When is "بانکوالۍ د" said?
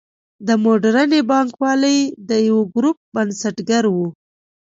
1.29-2.31